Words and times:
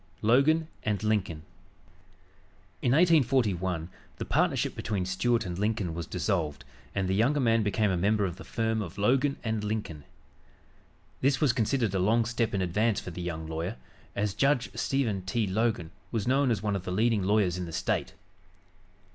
LOGAN 0.23 0.67
& 0.77 0.83
LINCOLN 0.83 1.43
In 2.81 2.91
1841 2.93 3.87
the 4.17 4.25
partnership 4.25 4.75
between 4.75 5.05
Stuart 5.05 5.45
and 5.45 5.59
Lincoln 5.59 5.93
was 5.93 6.07
dissolved 6.07 6.65
and 6.95 7.07
the 7.07 7.13
younger 7.13 7.39
man 7.39 7.61
became 7.61 7.91
a 7.91 7.97
member 7.97 8.25
of 8.25 8.37
the 8.37 8.43
firm 8.43 8.81
of 8.81 8.97
Logan 8.97 9.37
& 9.43 9.45
Lincoln. 9.45 10.03
This 11.21 11.39
was 11.39 11.53
considered 11.53 11.93
a 11.93 11.99
long 11.99 12.25
step 12.25 12.55
in 12.55 12.63
advance 12.63 12.99
for 12.99 13.11
the 13.11 13.21
young 13.21 13.45
lawyer, 13.45 13.75
as 14.15 14.33
Judge 14.33 14.71
Stephen 14.73 15.21
T. 15.21 15.45
Logan 15.45 15.91
was 16.11 16.27
known 16.27 16.49
as 16.49 16.63
one 16.63 16.75
of 16.75 16.83
the 16.83 16.91
leading 16.91 17.21
lawyers 17.21 17.59
in 17.59 17.65
the 17.67 17.71
State. 17.71 18.15